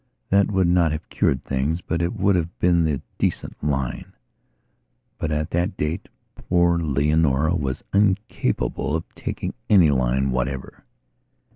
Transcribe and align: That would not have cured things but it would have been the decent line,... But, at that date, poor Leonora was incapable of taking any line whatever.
That 0.31 0.49
would 0.49 0.65
not 0.65 0.91
have 0.93 1.07
cured 1.09 1.43
things 1.43 1.81
but 1.81 2.01
it 2.01 2.13
would 2.15 2.35
have 2.35 2.57
been 2.57 2.85
the 2.85 3.03
decent 3.19 3.63
line,... 3.63 4.13
But, 5.19 5.29
at 5.29 5.51
that 5.51 5.77
date, 5.77 6.09
poor 6.33 6.79
Leonora 6.79 7.53
was 7.55 7.83
incapable 7.93 8.95
of 8.95 9.03
taking 9.13 9.53
any 9.69 9.91
line 9.91 10.31
whatever. 10.31 10.85